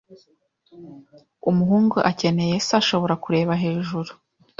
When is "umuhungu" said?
1.49-1.97